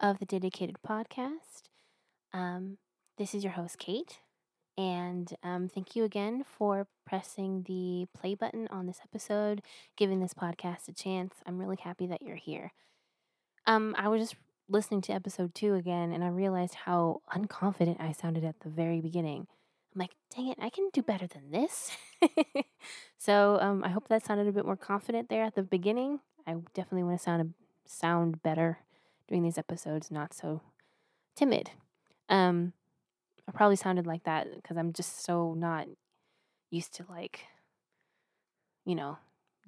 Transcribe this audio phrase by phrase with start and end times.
[0.00, 1.62] of the Dedicated Podcast.
[2.32, 2.78] Um,
[3.18, 4.18] this is your host, Kate,
[4.76, 9.62] and um, thank you again for pressing the play button on this episode,
[9.96, 11.36] giving this podcast a chance.
[11.46, 12.72] I'm really happy that you're here.
[13.66, 14.36] Um, I was just
[14.68, 19.00] listening to episode two again, and I realized how unconfident I sounded at the very
[19.00, 19.46] beginning.
[19.94, 21.90] I'm like, dang it, I can do better than this.
[23.18, 26.20] so um, I hope that sounded a bit more confident there at the beginning.
[26.46, 27.54] I definitely want to sound
[27.88, 28.80] sound better
[29.28, 30.60] during these episodes, not so
[31.34, 31.70] timid.
[32.28, 32.72] Um,
[33.48, 35.86] I probably sounded like that because I'm just so not
[36.70, 37.40] used to like,
[38.84, 39.18] you know,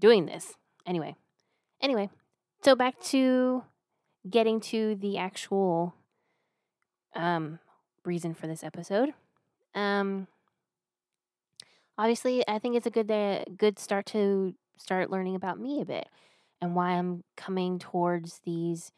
[0.00, 0.54] doing this.
[0.86, 1.14] Anyway,
[1.80, 2.10] anyway,
[2.62, 3.64] so back to
[4.28, 5.94] getting to the actual
[7.14, 7.58] um
[8.04, 9.12] reason for this episode.
[9.74, 10.26] Um,
[11.96, 13.08] obviously, I think it's a good
[13.56, 16.08] good start to start learning about me a bit
[16.60, 18.92] and why I'm coming towards these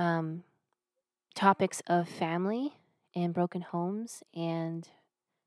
[0.00, 0.44] um,
[1.34, 2.72] topics of family
[3.14, 4.88] and broken homes and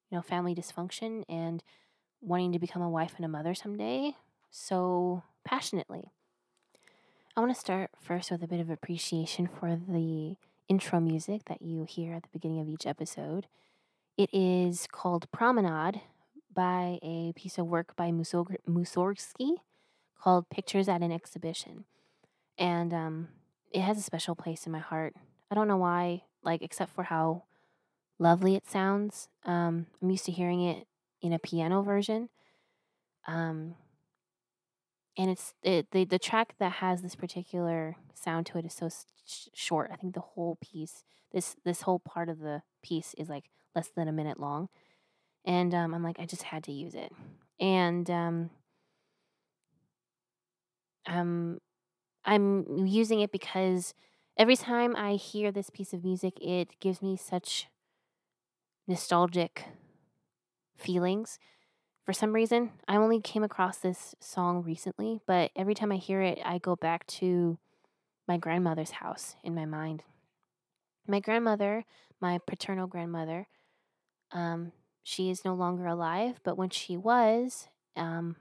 [0.09, 1.63] you know family dysfunction and
[2.21, 4.15] wanting to become a wife and a mother someday
[4.51, 6.11] so passionately.
[7.35, 10.35] I want to start first with a bit of appreciation for the
[10.69, 13.47] intro music that you hear at the beginning of each episode.
[14.17, 16.01] It is called Promenade
[16.53, 19.55] by a piece of work by Mussorgsky
[20.21, 21.85] called Pictures at an Exhibition.
[22.59, 23.29] And um,
[23.73, 25.15] it has a special place in my heart.
[25.51, 27.43] I don't know why, like, except for how
[28.19, 29.27] lovely it sounds.
[29.45, 30.87] Um, I'm used to hearing it
[31.21, 32.29] in a piano version.
[33.27, 33.75] Um,
[35.17, 38.89] and it's it, the the track that has this particular sound to it is so
[39.25, 39.91] sh- short.
[39.91, 43.45] I think the whole piece, this this whole part of the piece, is like
[43.75, 44.69] less than a minute long,
[45.45, 47.11] and um, I'm like, I just had to use it,
[47.59, 48.49] and um,
[51.05, 51.59] um,
[52.25, 53.93] I'm using it because
[54.37, 57.67] every time I hear this piece of music, it gives me such
[58.87, 59.65] nostalgic
[60.77, 61.39] feelings.
[62.05, 66.21] For some reason, I only came across this song recently, but every time I hear
[66.21, 67.57] it, I go back to
[68.27, 70.03] my grandmother's house in my mind.
[71.07, 71.85] My grandmother,
[72.21, 73.47] my paternal grandmother,
[74.31, 74.71] um,
[75.03, 78.37] she is no longer alive, but when she was, um,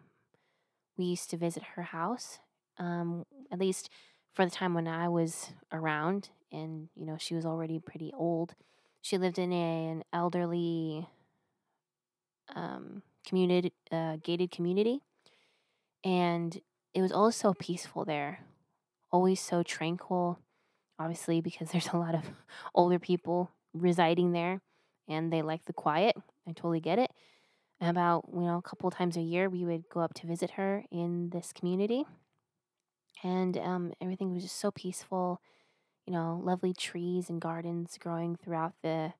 [0.97, 2.39] we used to visit her house
[2.83, 3.89] um, at least
[4.35, 8.55] for the time when I was around, and you know she was already pretty old.
[9.01, 11.09] She lived in a, an elderly,
[12.55, 15.01] um, community, uh, gated community,
[16.05, 16.61] and
[16.95, 18.41] it was always so peaceful there,
[19.11, 20.39] always so tranquil.
[20.99, 22.25] Obviously, because there's a lot of
[22.75, 24.61] older people residing there,
[25.09, 26.17] and they like the quiet.
[26.49, 27.13] I totally get it.
[27.81, 30.85] About you know a couple times a year, we would go up to visit her
[30.91, 32.05] in this community
[33.23, 35.41] and um, everything was just so peaceful.
[36.07, 39.15] You know, lovely trees and gardens growing throughout the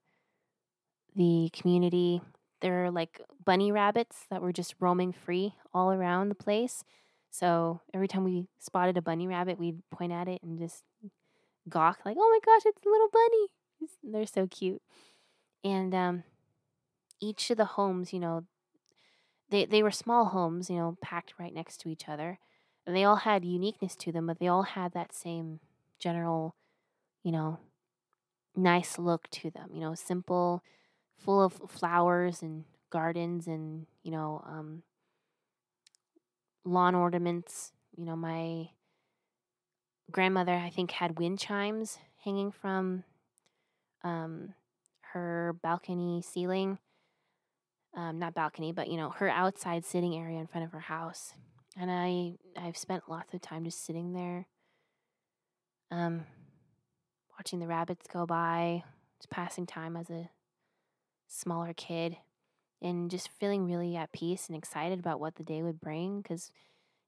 [1.15, 2.21] the community.
[2.61, 6.83] There were like bunny rabbits that were just roaming free all around the place.
[7.29, 10.83] So every time we spotted a bunny rabbit, we'd point at it and just
[11.69, 13.47] gawk, like, "Oh my gosh, it's a little bunny!"
[14.03, 14.81] They're so cute.
[15.63, 16.23] And um,
[17.21, 18.45] each of the homes, you know,
[19.49, 22.39] they they were small homes, you know, packed right next to each other
[22.85, 25.59] and they all had uniqueness to them, but they all had that same
[25.99, 26.55] general,
[27.23, 27.59] you know,
[28.55, 29.69] nice look to them.
[29.73, 30.63] You know, simple,
[31.17, 34.83] full of flowers and gardens and you know, um,
[36.65, 37.71] lawn ornaments.
[37.97, 38.69] You know, my
[40.11, 43.03] grandmother, I think, had wind chimes hanging from
[44.03, 44.53] um,
[45.13, 46.79] her balcony ceiling.
[47.95, 51.35] Um, not balcony, but you know, her outside sitting area in front of her house
[51.77, 54.47] and I I've spent lots of time just sitting there,
[55.91, 56.25] um,
[57.37, 58.83] watching the rabbits go by,
[59.19, 60.29] just passing time as a
[61.27, 62.17] smaller kid,
[62.81, 66.51] and just feeling really at peace and excited about what the day would bring because.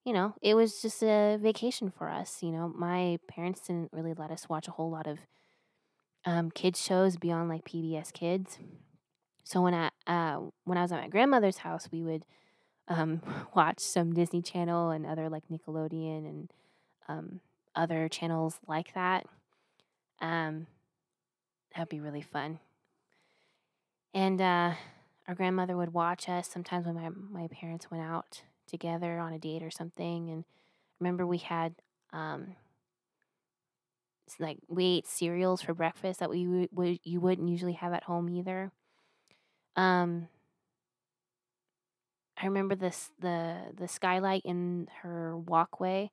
[0.07, 2.43] You know, it was just a vacation for us.
[2.43, 5.17] You know, my parents didn't really let us watch a whole lot of
[6.25, 8.57] um, kids shows beyond like PBS Kids.
[9.43, 12.25] So when I uh, when I was at my grandmother's house, we would
[12.87, 13.21] um,
[13.55, 16.53] watch some Disney Channel and other like Nickelodeon and
[17.07, 17.39] um,
[17.75, 19.25] other channels like that.
[20.21, 20.67] Um,
[21.73, 22.59] that'd be really fun.
[24.13, 24.73] And uh,
[25.27, 29.39] our grandmother would watch us sometimes when my, my parents went out together on a
[29.39, 30.29] date or something.
[30.29, 30.45] And
[30.99, 31.75] remember, we had
[32.13, 32.55] um,
[34.39, 38.29] like we ate cereals for breakfast that we would you wouldn't usually have at home
[38.29, 38.71] either.
[39.75, 40.27] Um,
[42.41, 46.11] I remember this the the skylight in her walkway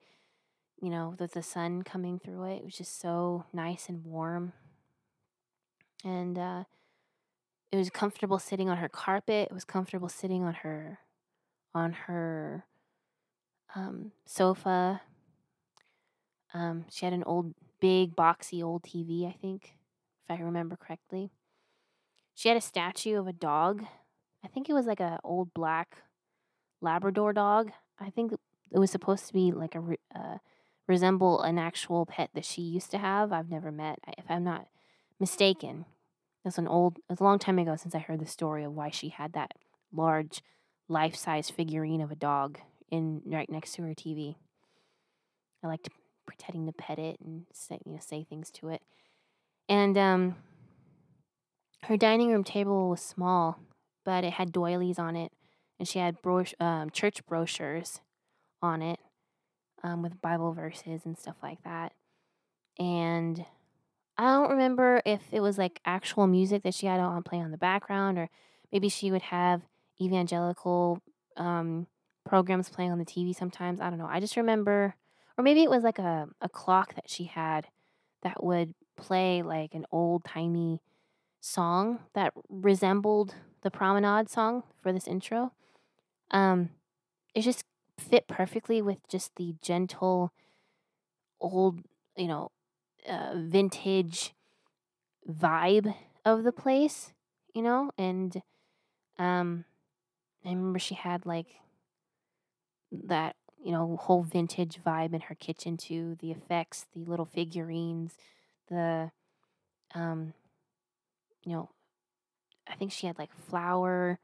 [0.82, 2.56] you know, with the sun coming through it.
[2.56, 4.52] It was just so nice and warm.
[6.04, 6.64] And uh,
[7.70, 9.48] it was comfortable sitting on her carpet.
[9.48, 10.98] It was comfortable sitting on her
[11.72, 12.66] on her
[13.76, 15.02] um, sofa.
[16.52, 19.76] Um, she had an old, big, boxy old TV, I think,
[20.22, 21.30] if I remember correctly.
[22.34, 23.84] She had a statue of a dog.
[24.44, 25.98] I think it was like a old black
[26.82, 27.72] Labrador dog.
[27.98, 28.32] I think
[28.70, 30.38] it was supposed to be like a re- uh,
[30.88, 33.32] resemble an actual pet that she used to have.
[33.32, 34.66] I've never met, if I'm not
[35.20, 35.86] mistaken.
[36.44, 38.90] That's an old, it's a long time ago since I heard the story of why
[38.90, 39.52] she had that
[39.92, 40.42] large,
[40.88, 42.58] life size figurine of a dog
[42.90, 44.34] in right next to her TV.
[45.62, 45.88] I liked
[46.26, 48.82] pretending to pet it and say, you know, say things to it.
[49.68, 50.36] And um,
[51.84, 53.58] her dining room table was small,
[54.04, 55.32] but it had doilies on it,
[55.82, 56.16] and she had
[56.60, 58.00] um, church brochures
[58.62, 59.00] on it
[59.82, 61.92] um, with Bible verses and stuff like that.
[62.78, 63.44] And
[64.16, 67.50] I don't remember if it was like actual music that she had on play on
[67.50, 68.30] the background, or
[68.70, 69.62] maybe she would have
[70.00, 71.00] evangelical
[71.36, 71.88] um,
[72.24, 73.80] programs playing on the TV sometimes.
[73.80, 74.06] I don't know.
[74.08, 74.94] I just remember,
[75.36, 77.66] or maybe it was like a, a clock that she had
[78.22, 80.80] that would play like an old timey
[81.40, 85.50] song that resembled the promenade song for this intro.
[86.32, 86.70] Um,
[87.34, 87.64] it just
[87.98, 90.32] fit perfectly with just the gentle,
[91.40, 91.80] old,
[92.16, 92.50] you know,
[93.08, 94.34] uh, vintage
[95.28, 95.94] vibe
[96.24, 97.12] of the place,
[97.54, 98.42] you know, and
[99.18, 99.64] um,
[100.44, 101.48] I remember she had like
[102.90, 106.16] that, you know, whole vintage vibe in her kitchen too.
[106.20, 108.16] The effects, the little figurines,
[108.68, 109.10] the,
[109.94, 110.34] um,
[111.44, 111.70] you know,
[112.68, 114.18] I think she had like flower.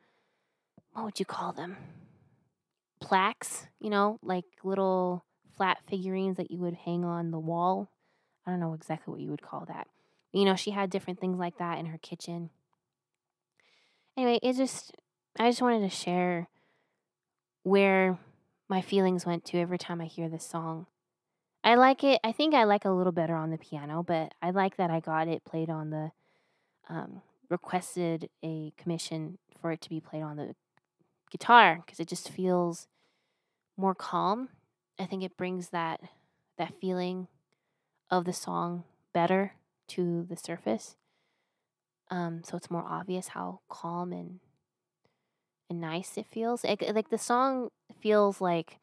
[0.98, 1.76] What would you call them?
[2.98, 5.24] Plaques, you know, like little
[5.56, 7.88] flat figurines that you would hang on the wall.
[8.44, 9.86] I don't know exactly what you would call that.
[10.32, 12.50] You know, she had different things like that in her kitchen.
[14.16, 14.90] Anyway, it just,
[15.38, 16.48] I just wanted to share
[17.62, 18.18] where
[18.68, 20.86] my feelings went to every time I hear this song.
[21.62, 22.18] I like it.
[22.24, 24.98] I think I like a little better on the piano, but I like that I
[24.98, 26.10] got it played on the
[26.88, 30.56] um, requested a commission for it to be played on the
[31.30, 32.86] guitar because it just feels
[33.76, 34.48] more calm.
[34.98, 36.00] I think it brings that
[36.56, 37.28] that feeling
[38.10, 39.52] of the song better
[39.88, 40.96] to the surface.
[42.10, 44.40] Um, so it's more obvious how calm and
[45.70, 46.64] and nice it feels.
[46.64, 47.68] Like, like the song
[48.00, 48.78] feels like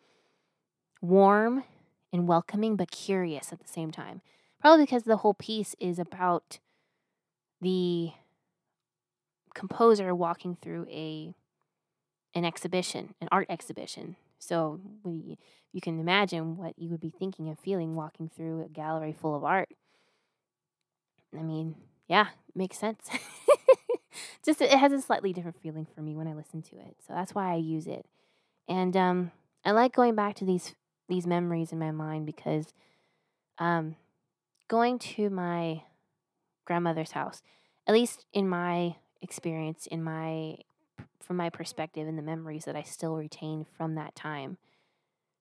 [1.01, 1.63] warm
[2.13, 4.21] and welcoming, but curious at the same time.
[4.61, 6.59] Probably because the whole piece is about
[7.61, 8.11] the
[9.53, 11.33] composer walking through a
[12.35, 14.17] an exhibition, an art exhibition.
[14.37, 15.39] So we,
[15.71, 19.35] you can imagine what you would be thinking and feeling walking through a gallery full
[19.35, 19.69] of art.
[21.37, 21.75] I mean,
[22.07, 23.09] yeah, makes sense.
[24.45, 26.97] Just it has a slightly different feeling for me when I listen to it.
[27.07, 28.05] So that's why I use it.
[28.67, 29.31] And um,
[29.63, 30.75] I like going back to these
[31.07, 32.73] these memories in my mind because
[33.59, 33.95] um,
[34.67, 35.83] going to my
[36.65, 37.41] grandmother's house,
[37.87, 40.57] at least in my experience, in my
[41.21, 44.57] from my perspective and the memories that I still retain from that time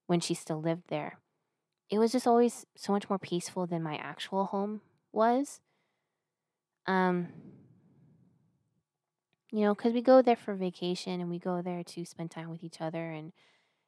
[0.06, 1.18] when she still lived there,
[1.90, 4.80] it was just always so much more peaceful than my actual home
[5.12, 5.60] was.
[6.86, 7.28] Um,
[9.50, 12.50] you know, because we go there for vacation and we go there to spend time
[12.50, 13.32] with each other, and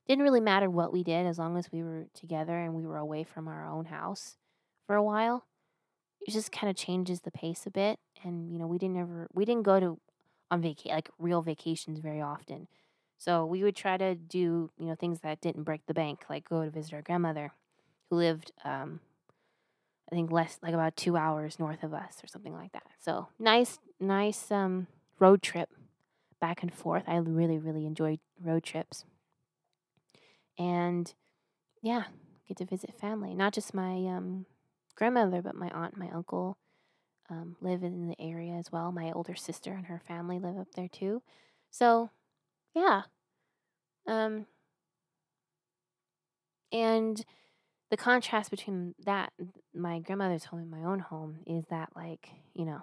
[0.07, 2.97] didn't really matter what we did as long as we were together and we were
[2.97, 4.37] away from our own house
[4.87, 5.45] for a while.
[6.21, 9.29] It just kind of changes the pace a bit, and you know, we didn't ever
[9.33, 9.99] we didn't go to
[10.51, 12.69] on vacation like real vacations very often.
[13.19, 16.49] So we would try to do you know things that didn't break the bank, like
[16.49, 17.53] go to visit our grandmother,
[18.11, 19.01] who lived um,
[20.11, 22.85] I think less like about two hours north of us or something like that.
[22.99, 24.87] So nice, nice um,
[25.19, 25.69] road trip
[26.41, 27.05] back and forth.
[27.07, 29.05] I really, really enjoy road trips.
[30.59, 31.13] And
[31.83, 32.05] yeah,
[32.47, 33.35] get to visit family.
[33.35, 34.47] Not just my um,
[34.95, 36.57] grandmother, but my aunt, my uncle
[37.29, 38.93] um, live in the area as well.
[38.93, 41.23] My older sister and her family live up there too.
[41.71, 42.11] So
[42.75, 43.03] yeah.
[44.07, 44.47] Um,
[46.73, 47.25] and
[47.91, 49.33] the contrast between that,
[49.75, 52.83] my grandmother's home and my own home, is that, like, you know,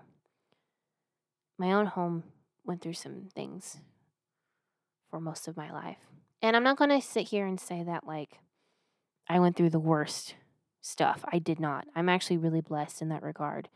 [1.58, 2.24] my own home
[2.66, 3.78] went through some things
[5.10, 5.98] for most of my life.
[6.42, 8.40] And I'm not going to sit here and say that, like,
[9.28, 10.36] I went through the worst
[10.82, 11.24] stuff.
[11.32, 11.86] I did not.
[11.96, 13.70] I'm actually really blessed in that regard.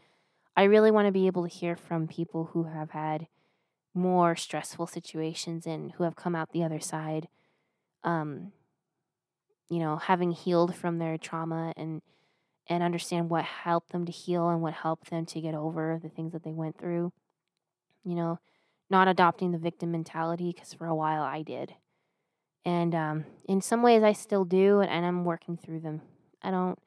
[0.57, 3.27] I really want to be able to hear from people who have had
[3.93, 7.29] more stressful situations and who have come out the other side
[8.03, 8.51] um,
[9.69, 12.01] you know, having healed from their trauma and
[12.69, 16.09] and understand what helped them to heal and what helped them to get over the
[16.09, 17.13] things that they went through.
[18.03, 18.39] You know,
[18.89, 21.75] not adopting the victim mentality because for a while I did.
[22.65, 26.01] And um, in some ways I still do and, and I'm working through them.
[26.41, 26.79] I don't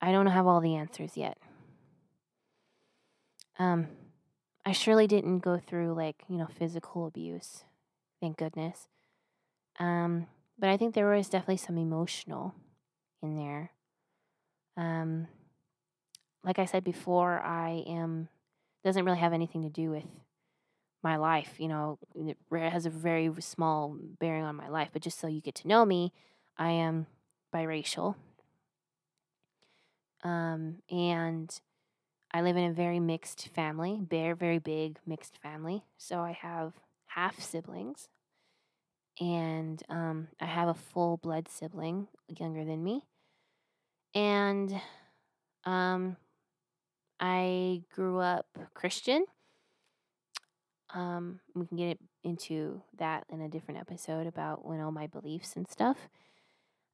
[0.00, 1.38] I don't have all the answers yet.
[3.58, 3.88] Um
[4.64, 7.64] I surely didn't go through like, you know, physical abuse.
[8.20, 8.88] Thank goodness.
[9.78, 10.26] Um
[10.58, 12.54] but I think there was definitely some emotional
[13.22, 13.72] in there.
[14.76, 15.28] Um,
[16.44, 18.28] like I said before, I am
[18.84, 20.04] doesn't really have anything to do with
[21.02, 21.54] my life.
[21.58, 24.90] You know, it has a very small bearing on my life.
[24.92, 26.12] But just so you get to know me,
[26.58, 27.06] I am
[27.54, 28.16] biracial,
[30.22, 31.60] um, and
[32.32, 35.84] I live in a very mixed family, very very big mixed family.
[35.96, 36.74] So I have
[37.06, 38.08] half siblings
[39.20, 43.02] and um, I have a full blood sibling younger than me.
[44.14, 44.80] And
[45.64, 46.16] um,
[47.18, 49.24] I grew up Christian.
[50.94, 55.56] Um, we can get into that in a different episode about when all my beliefs
[55.56, 55.96] and stuff.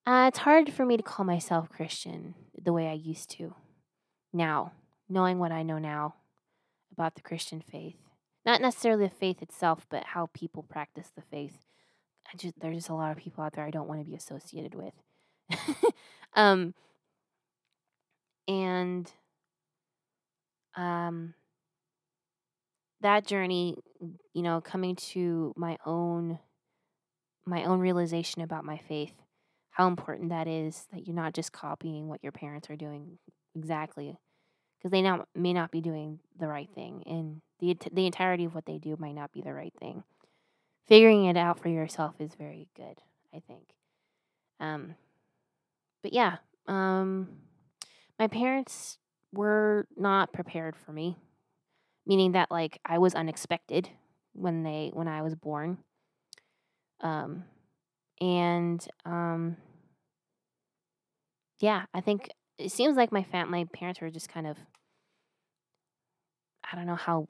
[0.07, 3.55] Uh, it's hard for me to call myself Christian the way I used to.
[4.33, 4.73] Now,
[5.13, 6.15] knowing what I know now
[6.93, 7.97] about the Christian faith,
[8.45, 11.67] not necessarily the faith itself, but how people practice the faith
[12.33, 14.15] I just there's just a lot of people out there I don't want to be
[14.15, 14.95] associated with.
[16.35, 16.75] um
[18.49, 19.11] and
[20.77, 21.35] um
[23.01, 23.77] that journey,
[24.33, 26.39] you know, coming to my own
[27.45, 29.15] my own realization about my faith,
[29.71, 33.19] how important that is that you're not just copying what your parents are doing
[33.55, 34.17] exactly
[34.83, 38.55] because they now may not be doing the right thing and the the entirety of
[38.55, 40.03] what they do might not be the right thing
[40.87, 42.99] figuring it out for yourself is very good,
[43.35, 43.65] I think.
[44.61, 44.95] Um,
[46.03, 46.37] but yeah,
[46.67, 47.29] um,
[48.19, 48.99] my parents
[49.33, 51.17] were not prepared for me,
[52.07, 53.89] meaning that like I was unexpected
[54.35, 55.79] when they when I was born.
[57.01, 57.45] Um,
[58.21, 59.57] and um,
[61.61, 64.59] yeah, I think it seems like my fam my parents were just kind of
[66.73, 67.29] I don't know how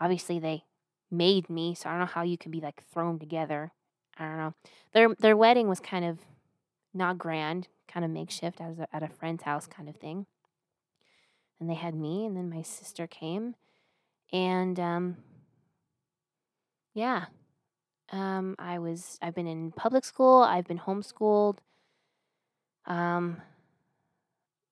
[0.00, 0.64] obviously they
[1.10, 3.72] made me, so I don't know how you can be like thrown together.
[4.18, 4.54] I don't know.
[4.92, 6.18] Their their wedding was kind of
[6.92, 10.26] not grand, kind of makeshift as a, at a friend's house kind of thing.
[11.58, 13.54] And they had me, and then my sister came,
[14.30, 15.16] and um,
[16.92, 17.26] yeah,
[18.12, 20.42] um, I was I've been in public school.
[20.42, 21.58] I've been homeschooled.
[22.84, 23.40] Um,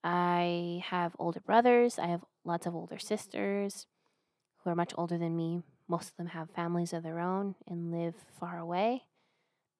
[0.02, 1.98] I have older brothers.
[1.98, 3.86] I have lots of older sisters
[4.64, 7.90] who are much older than me most of them have families of their own and
[7.90, 9.04] live far away.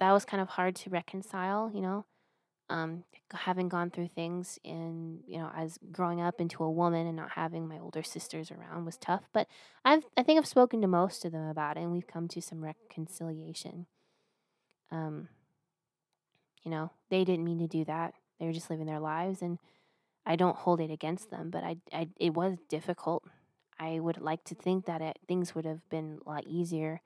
[0.01, 2.05] That was kind of hard to reconcile, you know.
[2.71, 7.17] Um, having gone through things in, you know, as growing up into a woman and
[7.17, 9.25] not having my older sisters around was tough.
[9.33, 9.49] But
[9.85, 12.41] I've, I think I've spoken to most of them about it, and we've come to
[12.41, 13.87] some reconciliation.
[14.91, 15.29] Um,
[16.63, 18.15] you know, they didn't mean to do that.
[18.41, 19.59] They were just living their lives, and
[20.25, 21.51] I don't hold it against them.
[21.51, 23.25] But I, I, it was difficult
[23.85, 27.03] I would like to think that it, things would have been a lot easier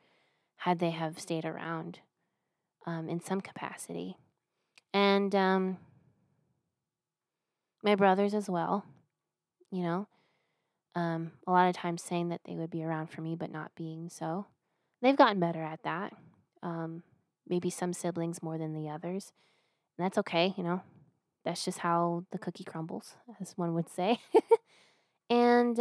[0.57, 2.01] had they have stayed around
[2.87, 4.17] um, in some capacity.
[4.93, 5.79] And um,
[7.83, 8.85] my brothers as well,
[9.71, 10.09] you know,
[10.95, 13.73] um, a lot of times saying that they would be around for me, but not
[13.77, 14.47] being so.
[15.03, 16.13] They've gotten better at that.
[16.63, 17.03] Um,
[17.49, 19.33] maybe some siblings more than the others.
[19.97, 20.83] And that's okay, you know.
[21.45, 24.19] That's just how the cookie crumbles, as one would say.
[25.31, 25.79] and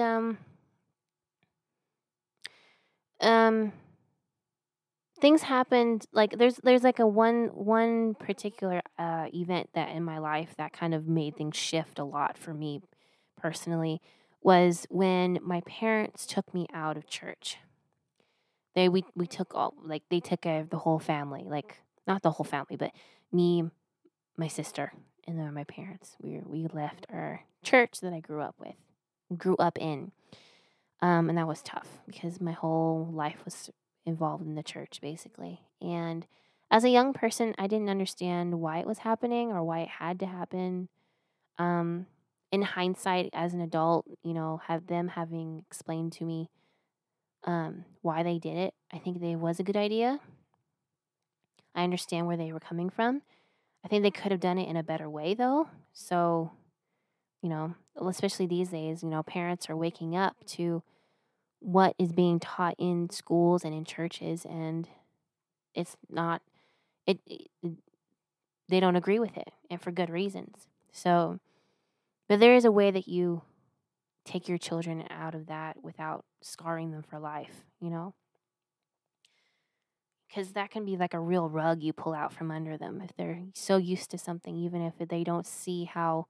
[3.22, 3.74] um,
[5.20, 10.20] things happened like there's there's like a one one particular uh event that in my
[10.20, 12.82] life that kind of made things shift a lot for me
[13.36, 14.00] personally
[14.42, 17.58] was when my parents took me out of church.
[18.76, 22.46] They we we took all like they took the whole family, like not the whole
[22.46, 22.92] family, but
[23.32, 23.64] me,
[24.38, 24.94] my sister,
[25.28, 26.16] and then my parents.
[26.22, 28.76] We we left our church that I grew up with,
[29.38, 30.12] grew up in.
[31.02, 33.70] Um, and that was tough because my whole life was
[34.06, 35.62] involved in the church, basically.
[35.82, 36.26] And
[36.72, 40.20] as a young person, I didn't understand why it was happening or why it had
[40.20, 40.90] to happen.
[41.60, 42.08] Um,
[42.52, 46.50] in hindsight, as an adult, you know, have them having explained to me
[47.44, 50.20] um, why they did it, I think it was a good idea.
[51.74, 53.22] I understand where they were coming from.
[53.86, 55.70] I think they could have done it in a better way, though.
[55.94, 56.52] So
[57.48, 57.76] you know,
[58.06, 60.84] especially these days, you know, parents are waking up to
[61.62, 64.90] what is being taught in schools and in churches and
[65.74, 66.42] it's not
[67.06, 67.48] it, it
[68.68, 70.68] they don't agree with it and for good reasons.
[70.92, 71.40] So,
[72.28, 73.44] but there is a way that you
[74.26, 78.14] take your children out of that without scarring them for life, you know?
[80.28, 83.16] Because that can be like a real rug you pull out from under them if
[83.16, 86.28] they're so used to something, even if they don't see how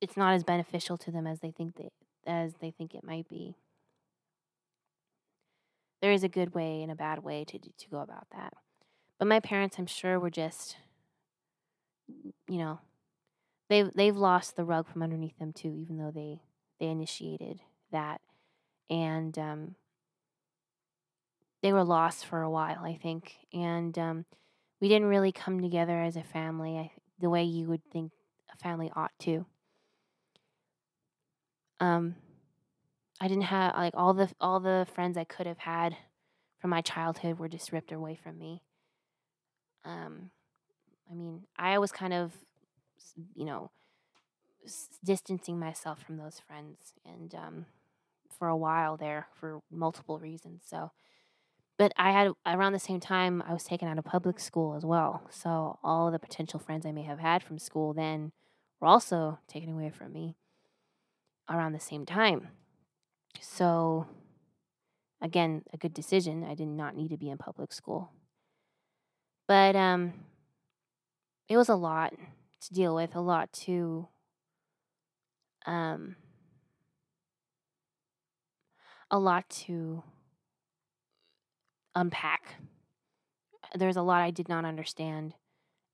[0.00, 1.90] it's not as beneficial to them as they think they,
[2.26, 3.56] as they think it might be.
[6.00, 8.54] There is a good way and a bad way to to go about that.
[9.18, 10.76] But my parents, I'm sure, were just,
[12.06, 12.78] you know,
[13.68, 16.40] they've they've lost the rug from underneath them too, even though they
[16.78, 18.20] they initiated that,
[18.88, 19.74] and um,
[21.62, 24.24] they were lost for a while, I think, and um,
[24.80, 28.12] we didn't really come together as a family I, the way you would think
[28.52, 29.44] a family ought to.
[31.80, 32.16] Um,
[33.20, 35.96] I didn't have like all the all the friends I could have had
[36.60, 38.62] from my childhood were just ripped away from me.
[39.84, 40.30] Um,
[41.10, 42.32] I mean, I was kind of,
[43.34, 43.70] you know,
[45.04, 47.66] distancing myself from those friends, and um,
[48.38, 50.62] for a while there for multiple reasons.
[50.66, 50.92] So,
[51.78, 54.84] but I had around the same time I was taken out of public school as
[54.84, 55.22] well.
[55.30, 58.32] So all the potential friends I may have had from school then
[58.80, 60.36] were also taken away from me
[61.48, 62.48] around the same time.
[63.40, 64.06] So,
[65.20, 66.44] again, a good decision.
[66.44, 68.10] I did not need to be in public school.
[69.46, 70.12] But um,
[71.48, 72.12] it was a lot
[72.60, 74.08] to deal with, a lot to
[75.66, 76.16] um,
[79.10, 80.02] a lot to
[81.94, 82.56] unpack.
[83.74, 85.34] There's a lot I did not understand,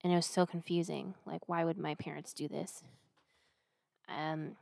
[0.02, 1.14] and it was so confusing.
[1.26, 2.83] Like, why would my parents do this?
[4.09, 4.57] Um,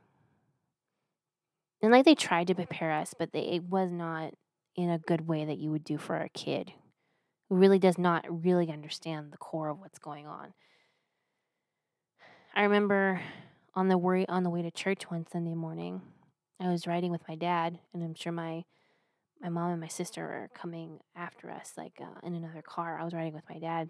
[1.83, 4.33] and like they tried to prepare us, but they, it was not
[4.75, 6.71] in a good way that you would do for a kid
[7.49, 10.53] who really does not really understand the core of what's going on.
[12.55, 13.21] I remember
[13.75, 16.01] on the way on the way to church one Sunday morning,
[16.59, 18.63] I was riding with my dad, and I'm sure my
[19.41, 22.97] my mom and my sister are coming after us, like uh, in another car.
[22.97, 23.89] I was riding with my dad,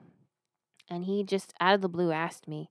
[0.90, 2.70] and he just out of the blue asked me,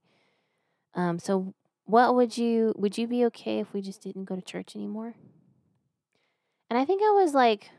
[0.95, 1.53] um, "So
[1.85, 5.15] what would you would you be okay if we just didn't go to church anymore?
[6.69, 7.69] And I think I was like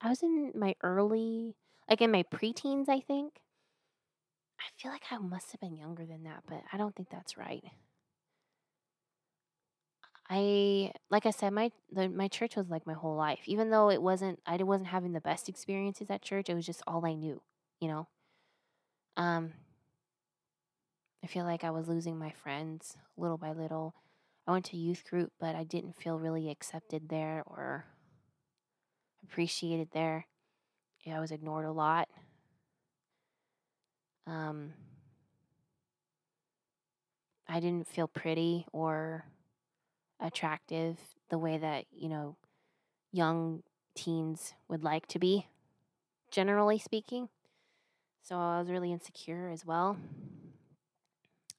[0.00, 1.54] I was in my early
[1.88, 3.40] like in my preteens, I think.
[4.60, 7.36] I feel like I must have been younger than that, but I don't think that's
[7.38, 7.64] right.
[10.30, 13.40] I like I said, my the, my church was like my whole life.
[13.46, 16.48] Even though it wasn't, I wasn't having the best experiences at church.
[16.50, 17.40] It was just all I knew,
[17.80, 18.08] you know.
[19.16, 19.52] Um,
[21.22, 23.94] I feel like I was losing my friends little by little.
[24.46, 27.86] I went to youth group, but I didn't feel really accepted there or
[29.24, 30.26] appreciated there.
[31.04, 32.08] Yeah, I was ignored a lot.
[34.26, 34.72] Um,
[37.46, 39.24] I didn't feel pretty or
[40.20, 40.98] attractive
[41.30, 42.36] the way that, you know,
[43.12, 43.62] young
[43.94, 45.46] teens would like to be,
[46.30, 47.28] generally speaking.
[48.22, 49.96] So I was really insecure as well.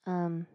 [0.10, 0.48] Um,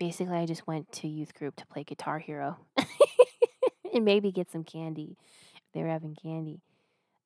[0.00, 2.58] basically, I just went to youth group to play Guitar Hero
[3.94, 5.16] and maybe get some candy
[5.54, 6.60] if they were having candy.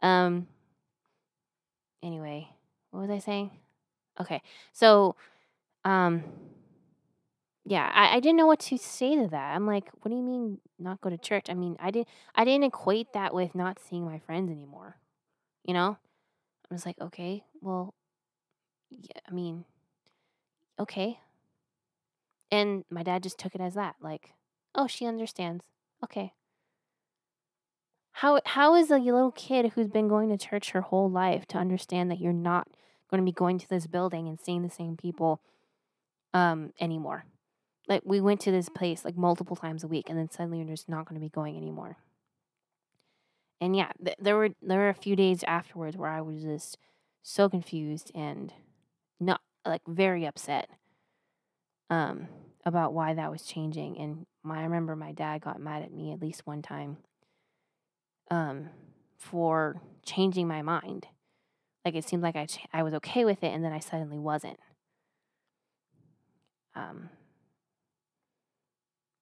[0.02, 0.48] Um.
[2.02, 2.48] Anyway,
[2.90, 3.52] what was I saying?
[4.20, 5.14] Okay, so,
[5.84, 6.24] um,
[7.64, 9.54] yeah, I, I didn't know what to say to that.
[9.54, 11.46] I'm like, what do you mean not go to church?
[11.48, 14.96] I mean, I didn't I didn't equate that with not seeing my friends anymore.
[15.64, 15.96] You know,
[16.70, 17.94] I was like, okay, well,
[18.90, 19.64] yeah, I mean,
[20.82, 21.18] okay.
[22.50, 24.34] And my dad just took it as that, like,
[24.74, 25.64] oh, she understands.
[26.04, 26.32] Okay.
[28.12, 31.58] How how is a little kid who's been going to church her whole life to
[31.58, 32.68] understand that you're not
[33.10, 35.40] going to be going to this building and seeing the same people
[36.34, 37.24] um anymore?
[37.88, 40.68] Like we went to this place like multiple times a week and then suddenly you're
[40.68, 41.96] just not going to be going anymore.
[43.62, 46.76] And yeah, th- there were there were a few days afterwards where I was just
[47.22, 48.52] so confused and
[49.18, 50.68] not like very upset
[51.90, 52.28] um,
[52.64, 53.98] about why that was changing.
[53.98, 56.98] And my, I remember my dad got mad at me at least one time
[58.30, 58.70] um,
[59.18, 61.06] for changing my mind.
[61.84, 64.18] Like it seemed like I ch- I was okay with it, and then I suddenly
[64.18, 64.58] wasn't.
[66.74, 67.10] Um,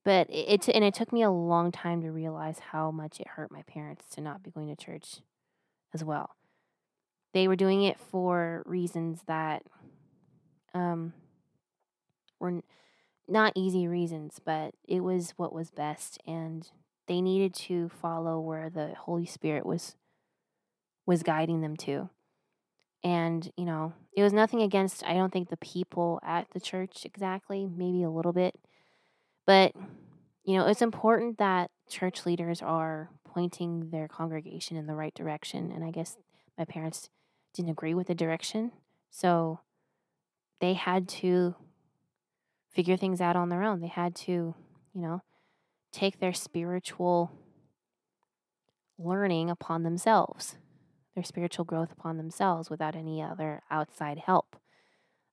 [0.05, 3.29] but it, it and it took me a long time to realize how much it
[3.29, 5.21] hurt my parents to not be going to church
[5.95, 6.37] as well.
[7.33, 9.63] They were doing it for reasons that
[10.75, 11.13] um,
[12.39, 12.63] were
[13.29, 16.69] not easy reasons, but it was what was best, and
[17.07, 19.97] they needed to follow where the Holy Spirit was
[21.07, 22.09] was guiding them to.
[23.03, 27.05] And, you know, it was nothing against, I don't think, the people at the church
[27.05, 28.55] exactly, maybe a little bit.
[29.47, 29.75] But,
[30.45, 35.73] you know, it's important that church leaders are pointing their congregation in the right direction.
[35.73, 36.19] And I guess
[36.59, 37.09] my parents
[37.55, 38.73] didn't agree with the direction.
[39.11, 39.61] So
[40.61, 41.55] they had to
[42.71, 43.81] figure things out on their own.
[43.81, 45.23] They had to, you know,
[45.93, 47.33] take their spiritual
[48.99, 50.57] learning upon themselves,
[51.15, 54.57] their spiritual growth upon themselves without any other outside help,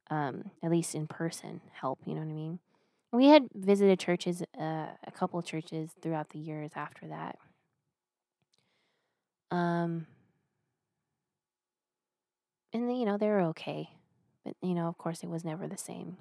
[0.09, 2.59] um, at least in person help, you know what I mean?
[3.11, 7.37] We had visited churches, uh, a couple churches throughout the years after that.
[9.49, 10.07] Um,
[12.73, 13.89] and, you know, they were okay.
[14.47, 16.15] But, you know, of course, it was never the same.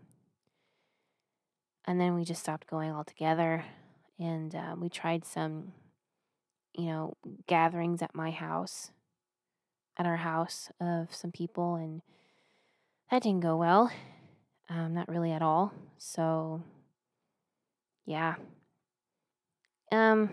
[1.85, 3.65] And then we just stopped going altogether.
[4.19, 5.73] And uh, we tried some,
[6.75, 8.91] you know, gatherings at my house,
[9.97, 11.77] at our house of some people.
[11.77, 12.03] And
[13.13, 13.93] that didn't go well.
[14.69, 15.73] Um, not really at all.
[15.99, 16.65] So,
[18.07, 18.35] yeah.
[19.93, 20.31] Um,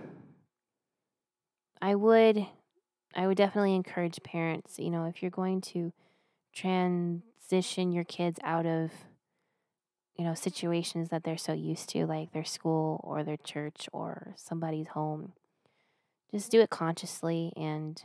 [1.80, 2.48] I would,
[3.16, 4.80] I would definitely encourage parents.
[4.80, 5.94] You know, if you're going to
[7.44, 8.92] transition your kids out of
[10.18, 14.34] you know situations that they're so used to like their school or their church or
[14.38, 15.34] somebody's home.
[16.32, 18.02] Just do it consciously and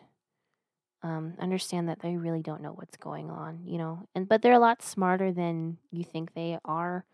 [1.02, 4.52] um, understand that they really don't know what's going on you know and but they're
[4.52, 7.04] a lot smarter than you think they are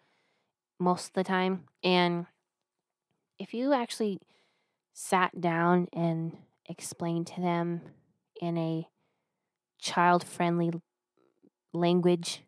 [0.81, 2.25] most of the time and
[3.39, 4.21] if you actually
[4.95, 6.35] sat down and
[6.67, 7.83] explained to them
[8.41, 8.89] in a
[9.79, 10.71] child friendly
[11.75, 12.43] language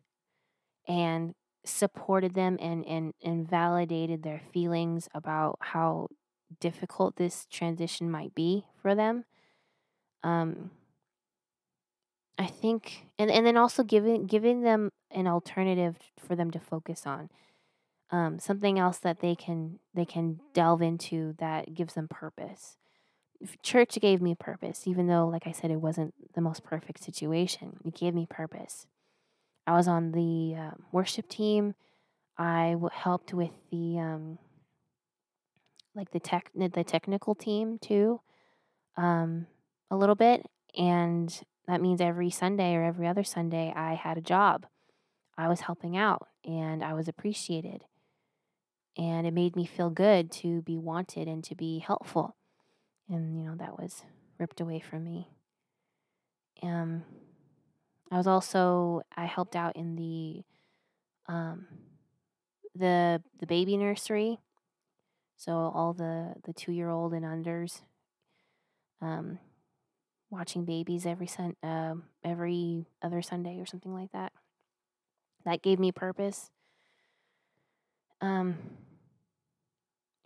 [0.87, 1.33] and
[1.65, 6.07] supported them and, and, and validated their feelings about how
[6.59, 9.25] difficult this transition might be for them.
[10.23, 10.71] Um,
[12.37, 17.05] I think, and, and then also giving giving them an alternative for them to focus
[17.05, 17.29] on,
[18.11, 22.77] um, something else that they can they can delve into that gives them purpose.
[23.61, 27.77] Church gave me purpose, even though, like I said, it wasn't the most perfect situation.
[27.85, 28.87] It gave me purpose.
[29.67, 31.75] I was on the uh, worship team.
[32.37, 34.39] I w- helped with the um,
[35.93, 38.21] like the tech the technical team too,
[38.95, 39.47] um,
[39.91, 40.45] a little bit,
[40.77, 44.67] and that means every Sunday or every other Sunday I had a job.
[45.37, 47.83] I was helping out, and I was appreciated,
[48.97, 52.37] and it made me feel good to be wanted and to be helpful,
[53.09, 54.03] and you know that was
[54.39, 55.27] ripped away from me.
[56.63, 57.03] Um,
[58.11, 60.43] I was also I helped out in the
[61.31, 61.67] um
[62.75, 64.39] the the baby nursery.
[65.35, 67.81] So all the the 2-year-old and unders
[69.01, 69.39] um
[70.29, 74.31] watching babies every sun uh, every other Sunday or something like that.
[75.45, 76.49] That gave me purpose.
[78.21, 78.57] Um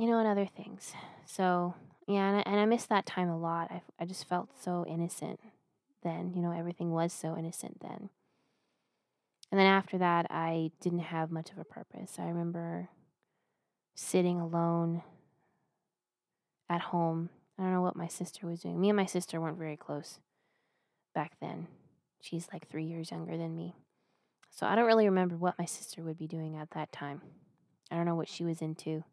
[0.02, 0.94] you know, and other things.
[1.28, 1.76] So,
[2.08, 3.70] yeah, and I, and I miss that time a lot.
[3.70, 5.40] I, I just felt so innocent
[6.04, 6.34] then.
[6.36, 8.10] You know, everything was so innocent then.
[9.52, 12.18] And then after that, I didn't have much of a purpose.
[12.18, 12.90] I remember
[13.96, 15.04] sitting alone
[16.70, 17.30] at home.
[17.60, 18.80] I don't know what my sister was doing.
[18.80, 20.20] Me and my sister weren't very close
[21.14, 21.68] back then.
[22.22, 23.76] She's like three years younger than me.
[24.50, 27.22] So I don't really remember what my sister would be doing at that time.
[27.90, 29.04] I don't know what she was into.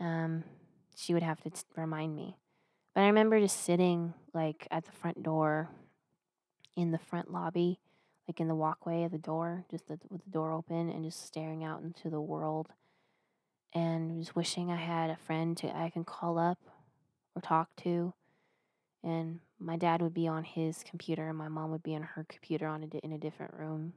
[0.00, 0.44] Um,
[0.96, 2.36] she would have to t- remind me.
[2.98, 5.70] But I remember just sitting like at the front door
[6.74, 7.78] in the front lobby,
[8.26, 11.24] like in the walkway of the door, just the, with the door open and just
[11.24, 12.70] staring out into the world
[13.72, 16.58] and just wishing I had a friend to I can call up
[17.36, 18.14] or talk to.
[19.04, 22.26] And my dad would be on his computer and my mom would be on her
[22.28, 23.92] computer on a, in a different room.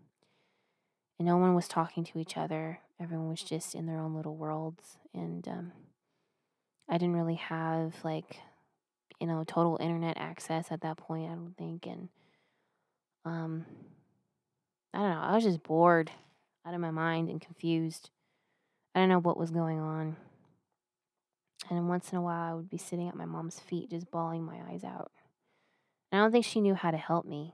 [1.18, 2.82] And no one was talking to each other.
[3.02, 4.98] Everyone was just in their own little worlds.
[5.12, 5.72] And um,
[6.88, 8.38] I didn't really have like
[9.21, 11.86] you know, total internet access at that point, I don't think.
[11.86, 12.10] And
[13.23, 13.67] um,
[14.95, 15.21] I don't know.
[15.21, 16.10] I was just bored
[16.65, 18.10] out of my mind and confused.
[18.95, 20.17] I don't know what was going on.
[21.69, 24.43] And once in a while, I would be sitting at my mom's feet, just bawling
[24.43, 25.12] my eyes out.
[26.12, 27.53] And I don't think she knew how to help me.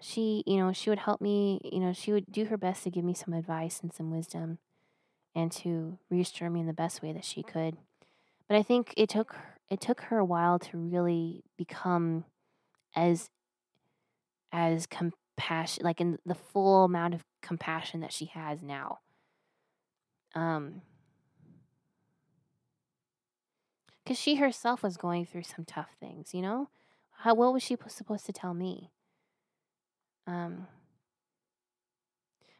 [0.00, 2.90] She, you know, she would help me, you know, she would do her best to
[2.90, 4.58] give me some advice and some wisdom
[5.34, 7.76] and to reassure me in the best way that she could.
[8.48, 9.36] But I think it took
[9.70, 12.24] it took her a while to really become
[12.94, 13.30] as
[14.52, 18.98] as compassion like in the full amount of compassion that she has now.
[20.34, 20.82] Um
[24.06, 26.70] cuz she herself was going through some tough things, you know?
[27.18, 28.90] How what was she supposed to tell me?
[30.28, 30.66] Um,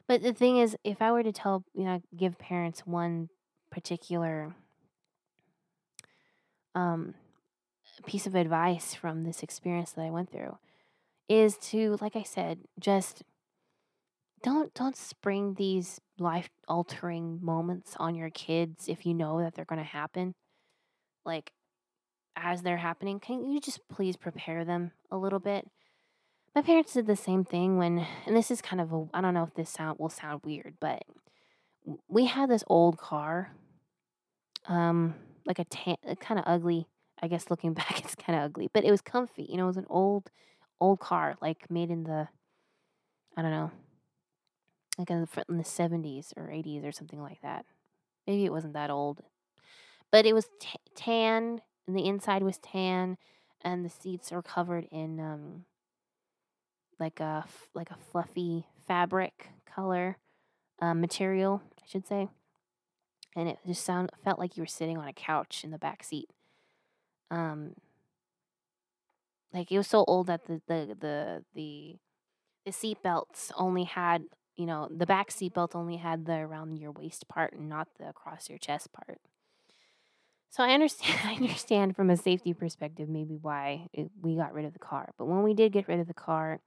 [0.07, 3.29] but the thing is, if I were to tell, you know, give parents one
[3.69, 4.55] particular
[6.75, 7.15] um,
[8.05, 10.57] piece of advice from this experience that I went through,
[11.27, 13.23] is to, like I said, just
[14.41, 19.65] don't don't spring these life altering moments on your kids if you know that they're
[19.65, 20.33] going to happen.
[21.25, 21.51] Like
[22.35, 25.67] as they're happening, can you just please prepare them a little bit?
[26.55, 29.33] My parents did the same thing when, and this is kind of a, I don't
[29.33, 31.03] know if this sound will sound weird, but
[32.07, 33.51] we had this old car,
[34.67, 36.87] um, like a tan, kind of ugly.
[37.21, 39.45] I guess looking back, it's kind of ugly, but it was comfy.
[39.49, 40.31] You know, it was an old,
[40.79, 42.27] old car, like made in the,
[43.35, 43.71] I don't know,
[44.97, 47.65] like in the, in the 70s or 80s or something like that.
[48.27, 49.21] Maybe it wasn't that old,
[50.11, 53.17] but it was t- tan, and the inside was tan,
[53.61, 55.65] and the seats are covered in um,
[56.99, 60.17] like a like a fluffy fabric color
[60.81, 62.29] um, material, I should say,
[63.35, 66.03] and it just sound felt like you were sitting on a couch in the back
[66.03, 66.29] seat.
[67.31, 67.75] Um,
[69.53, 71.95] like it was so old that the the the the,
[72.65, 74.23] the seat belts only had
[74.55, 77.87] you know the back seat belt only had the around your waist part and not
[77.97, 79.19] the across your chest part.
[80.49, 81.19] So I understand.
[81.23, 85.11] I understand from a safety perspective maybe why it, we got rid of the car.
[85.17, 86.59] But when we did get rid of the car,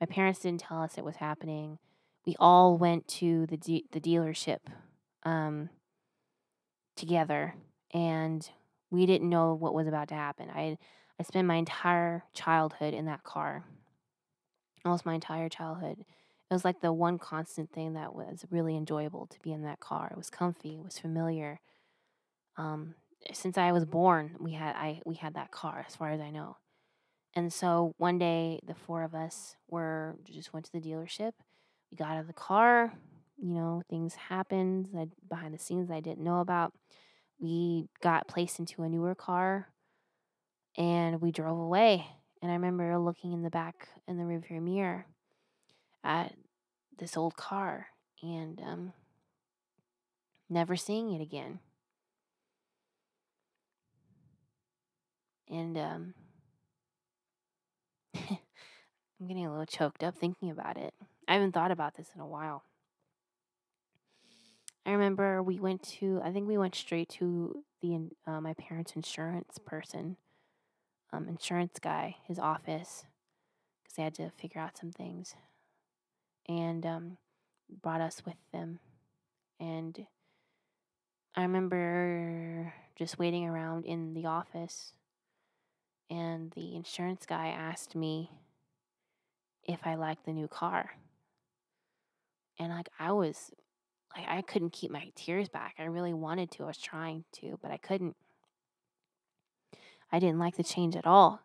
[0.00, 1.78] my parents didn't tell us it was happening.
[2.26, 4.60] We all went to the de- the dealership
[5.24, 5.70] um,
[6.96, 7.54] together,
[7.92, 8.48] and
[8.90, 10.50] we didn't know what was about to happen.
[10.50, 10.78] I
[11.18, 13.64] I spent my entire childhood in that car,
[14.84, 15.98] almost my entire childhood.
[16.00, 19.80] It was like the one constant thing that was really enjoyable to be in that
[19.80, 20.08] car.
[20.10, 20.76] It was comfy.
[20.76, 21.60] It was familiar.
[22.56, 22.94] Um,
[23.32, 26.30] since I was born, we had I we had that car, as far as I
[26.30, 26.56] know.
[27.34, 31.32] And so one day, the four of us were just went to the dealership.
[31.90, 32.92] We got out of the car.
[33.36, 34.88] You know, things happened
[35.28, 36.72] behind the scenes I didn't know about.
[37.38, 39.68] We got placed into a newer car,
[40.76, 42.06] and we drove away.
[42.42, 45.06] And I remember looking in the back in the rearview mirror
[46.02, 46.34] at
[46.98, 47.88] this old car
[48.22, 48.92] and um,
[50.48, 51.60] never seeing it again.
[55.48, 56.14] And um,
[58.14, 60.94] I'm getting a little choked up thinking about it.
[61.28, 62.62] I haven't thought about this in a while.
[64.86, 68.94] I remember we went to, I think we went straight to the uh, my parents'
[68.94, 70.16] insurance person,
[71.12, 73.04] um, insurance guy, his office,
[73.82, 75.34] because they had to figure out some things,
[76.48, 77.16] and um,
[77.82, 78.78] brought us with them.
[79.58, 80.06] And
[81.34, 84.92] I remember just waiting around in the office
[86.10, 88.30] and the insurance guy asked me
[89.64, 90.90] if I liked the new car.
[92.58, 93.50] And like I was
[94.16, 95.74] I couldn't keep my tears back.
[95.78, 96.64] I really wanted to.
[96.64, 98.16] I was trying to, but I couldn't.
[100.12, 101.40] I didn't like the change at all.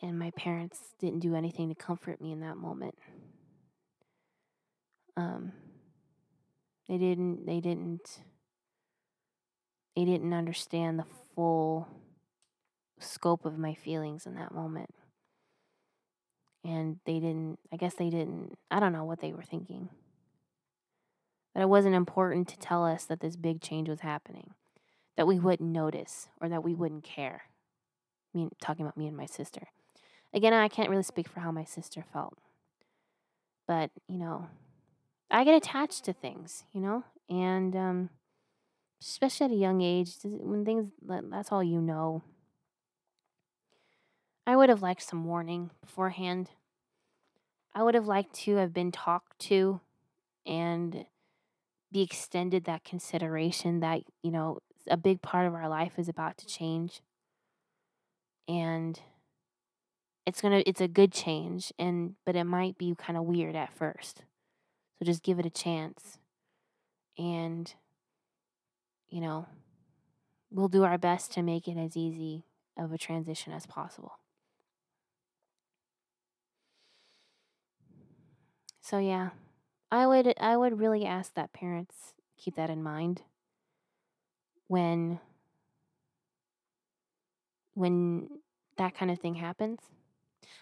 [0.00, 2.96] And my parents didn't do anything to comfort me in that moment.
[5.16, 5.52] Um
[6.88, 8.22] they didn't they didn't
[9.94, 11.86] they didn't understand the full
[12.98, 14.90] scope of my feelings in that moment.
[16.64, 19.88] And they didn't, I guess they didn't, I don't know what they were thinking.
[21.54, 24.54] But it wasn't important to tell us that this big change was happening,
[25.16, 27.42] that we wouldn't notice or that we wouldn't care.
[28.34, 29.68] I mean, talking about me and my sister.
[30.32, 32.38] Again, I can't really speak for how my sister felt.
[33.68, 34.46] But, you know,
[35.30, 37.04] I get attached to things, you know?
[37.28, 38.10] And, um,
[39.02, 42.22] especially at a young age, when things, that's all you know
[44.46, 46.50] I would have liked some warning beforehand.
[47.74, 49.80] I would have liked to have been talked to
[50.44, 51.06] and
[51.92, 56.38] be extended that consideration that, you know, a big part of our life is about
[56.38, 57.00] to change.
[58.48, 58.98] And
[60.26, 63.56] it's going to it's a good change and but it might be kind of weird
[63.56, 64.22] at first.
[64.98, 66.18] So just give it a chance.
[67.18, 67.72] And
[69.08, 69.46] you know,
[70.50, 72.44] we'll do our best to make it as easy
[72.76, 74.18] of a transition as possible.
[78.80, 79.30] So yeah,
[79.92, 83.20] I would I would really ask that parents keep that in mind
[84.66, 85.20] when
[87.74, 88.28] when
[88.78, 89.80] that kind of thing happens.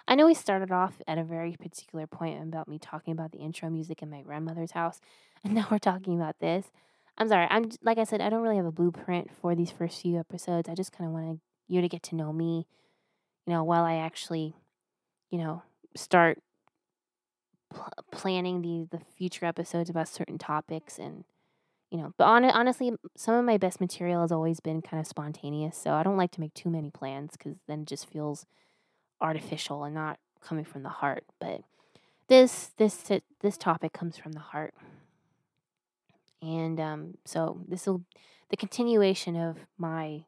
[0.08, 3.38] I know we started off at a very particular point about me talking about the
[3.38, 5.00] intro music in my grandmother's house,
[5.44, 6.72] and now we're talking about this.
[7.16, 7.46] I'm sorry.
[7.50, 10.68] I'm like I said, I don't really have a blueprint for these first few episodes.
[10.68, 12.66] I just kind of want you to get to know me,
[13.46, 14.56] you know, while I actually,
[15.30, 15.62] you know,
[15.94, 16.42] start
[17.70, 21.24] pl- planning the the future episodes about certain topics and
[21.90, 25.06] you know but on, honestly some of my best material has always been kind of
[25.06, 28.46] spontaneous so i don't like to make too many plans because then it just feels
[29.20, 31.62] artificial and not coming from the heart but
[32.30, 34.72] this this this topic comes from the heart.
[36.40, 38.04] And um, so this will
[38.48, 40.24] the continuation of my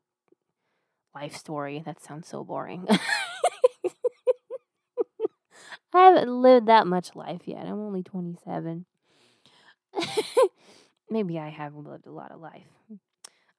[1.15, 2.89] life story that sounds so boring
[5.95, 7.67] I haven't lived that much life yet.
[7.67, 8.87] I'm only 27.
[11.11, 12.67] Maybe I have lived a lot of life.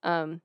[0.02, 0.41] Um,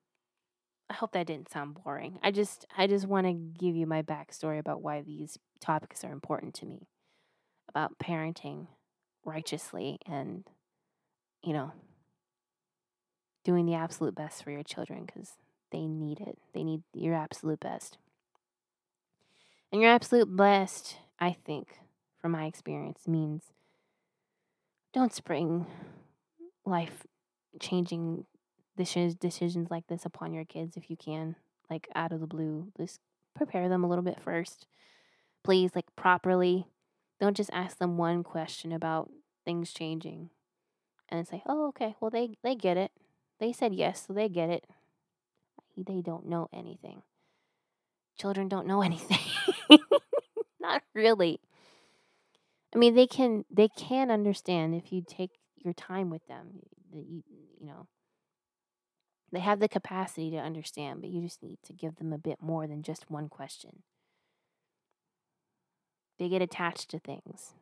[0.90, 2.18] I hope that didn't sound boring.
[2.22, 6.12] I just I just want to give you my backstory about why these topics are
[6.12, 6.88] important to me.
[7.68, 8.68] About parenting
[9.24, 10.44] righteously and
[11.42, 11.72] you know
[13.44, 15.32] doing the absolute best for your children cuz
[15.70, 16.38] they need it.
[16.54, 17.98] They need your absolute best.
[19.70, 21.68] And your absolute best I think,
[22.20, 23.52] from my experience, means
[24.92, 25.66] don't spring
[26.64, 27.06] life
[27.60, 28.24] changing
[28.76, 31.36] decisions like this upon your kids if you can,
[31.68, 32.68] like out of the blue.
[32.76, 33.00] Just
[33.34, 34.66] prepare them a little bit first.
[35.44, 36.66] Please, like properly.
[37.20, 39.10] Don't just ask them one question about
[39.44, 40.30] things changing
[41.08, 42.92] and say, oh, okay, well, they, they get it.
[43.40, 44.66] They said yes, so they get it.
[45.76, 47.02] They don't know anything.
[48.18, 49.18] Children don't know anything.
[50.68, 51.40] Not really.
[52.74, 56.60] I mean, they can they can understand if you take your time with them.
[56.92, 57.22] You
[57.58, 57.86] you know
[59.32, 62.38] they have the capacity to understand, but you just need to give them a bit
[62.42, 63.82] more than just one question.
[66.18, 67.54] They get attached to things.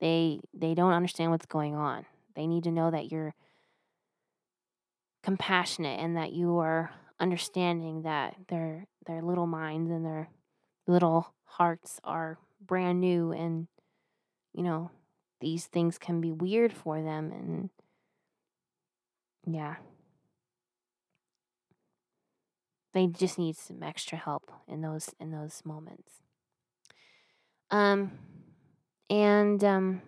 [0.00, 2.04] They they don't understand what's going on.
[2.36, 3.34] They need to know that you're
[5.22, 10.28] compassionate and that you are understanding that their their little minds and their
[10.86, 13.66] little hearts are brand new and
[14.54, 14.90] you know
[15.40, 17.70] these things can be weird for them and
[19.46, 19.76] yeah.
[22.94, 26.22] They just need some extra help in those in those moments.
[27.70, 28.12] Um
[29.10, 30.02] and um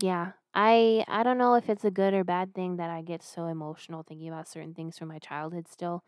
[0.00, 3.22] yeah i i don't know if it's a good or bad thing that i get
[3.22, 6.02] so emotional thinking about certain things from my childhood still.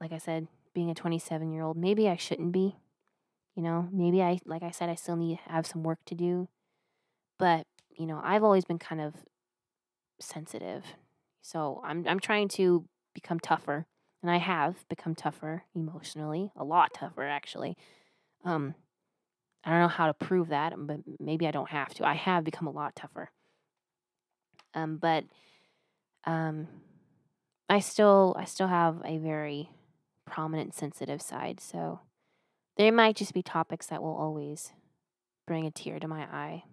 [0.00, 1.76] Like i said being a 27 year old.
[1.76, 2.76] Maybe I shouldn't be.
[3.54, 6.14] You know, maybe I, like I said, I still need to have some work to
[6.14, 6.48] do.
[7.38, 9.14] But, you know, I've always been kind of
[10.20, 10.84] sensitive.
[11.42, 13.86] So I'm, I'm trying to become tougher.
[14.22, 17.76] And I have become tougher emotionally, a lot tougher, actually.
[18.44, 18.74] Um,
[19.64, 22.06] I don't know how to prove that, but maybe I don't have to.
[22.06, 23.30] I have become a lot tougher.
[24.74, 25.24] Um, but
[26.24, 26.68] um,
[27.68, 29.70] I still I still have a very
[30.26, 31.60] prominent sensitive side.
[31.60, 32.00] So
[32.76, 34.72] there might just be topics that will always
[35.46, 36.64] bring a tear to my eye,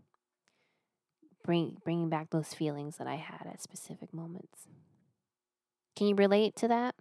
[1.44, 4.68] bring bringing back those feelings that I had at specific moments.
[5.96, 6.96] Can you relate to that?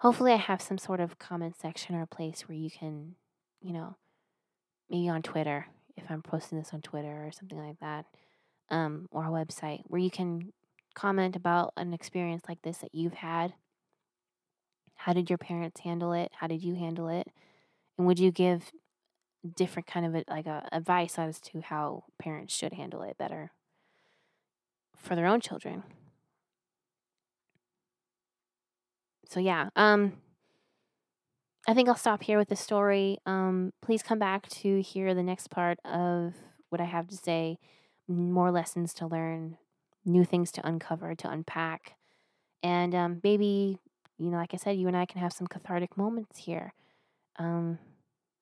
[0.00, 3.14] Hopefully, I have some sort of comment section or a place where you can,
[3.62, 3.96] you know,
[4.90, 5.66] maybe on Twitter,
[5.96, 8.06] if I'm posting this on Twitter or something like that,
[8.70, 10.52] um, or a website where you can
[10.94, 13.54] comment about an experience like this that you've had
[14.96, 16.32] how did your parents handle it?
[16.40, 17.28] How did you handle it?
[17.98, 18.72] And would you give
[19.56, 23.52] different kind of a, like a advice as to how parents should handle it better
[24.96, 25.84] for their own children?
[29.28, 30.12] So yeah, um
[31.68, 33.18] I think I'll stop here with the story.
[33.26, 36.34] Um, please come back to hear the next part of
[36.68, 37.58] what I have to say.
[38.06, 39.58] More lessons to learn,
[40.04, 41.96] new things to uncover, to unpack,
[42.62, 43.80] and um, maybe
[44.18, 46.72] you know, like I said, you and I can have some cathartic moments here.
[47.38, 47.78] Um,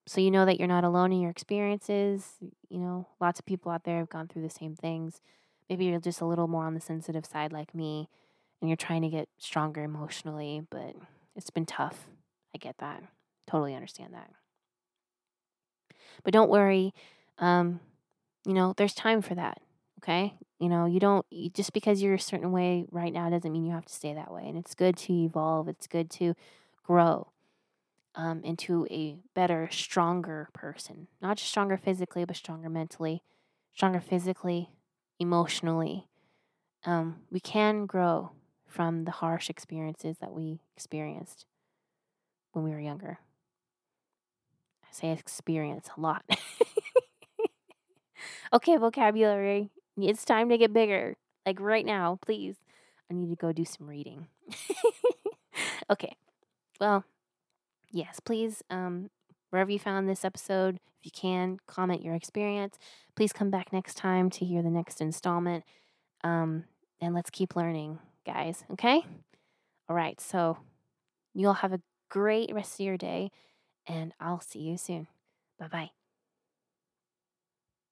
[0.07, 2.35] so you know that you're not alone in your experiences.
[2.69, 5.21] You know, lots of people out there have gone through the same things.
[5.69, 8.09] Maybe you're just a little more on the sensitive side like me
[8.61, 10.95] and you're trying to get stronger emotionally, but
[11.35, 12.07] it's been tough.
[12.55, 13.03] I get that.
[13.47, 14.31] Totally understand that.
[16.23, 16.95] But don't worry.
[17.39, 17.81] Um,
[18.47, 19.61] you know, there's time for that.
[20.05, 20.35] Okay.
[20.59, 23.65] You know, you don't, you, just because you're a certain way right now doesn't mean
[23.65, 24.43] you have to stay that way.
[24.47, 26.35] And it's good to evolve, it's good to
[26.83, 27.29] grow
[28.15, 31.09] um, into a better, stronger person.
[31.23, 33.23] Not just stronger physically, but stronger mentally,
[33.75, 34.71] stronger physically,
[35.19, 36.09] emotionally.
[36.85, 38.33] Um, we can grow
[38.67, 41.47] from the harsh experiences that we experienced
[42.53, 43.19] when we were younger.
[44.85, 46.25] I say experience a lot.
[48.53, 49.71] okay, vocabulary.
[49.97, 51.17] It's time to get bigger.
[51.47, 52.57] Like right now, please.
[53.11, 54.29] I need to go do some reading.
[55.91, 56.17] okay.
[56.81, 57.05] Well,
[57.91, 59.11] yes, please um,
[59.51, 60.77] wherever you found this episode.
[60.77, 62.79] If you can, comment your experience.
[63.15, 65.65] Please come back next time to hear the next installment.
[66.23, 66.65] Um,
[67.01, 68.65] and let's keep learning, guys.
[68.73, 69.03] Okay?
[69.89, 70.21] All right.
[70.21, 70.59] So
[71.35, 73.31] you'll have a great rest of your day,
[73.87, 75.09] and I'll see you soon.
[75.59, 76.04] Bye bye.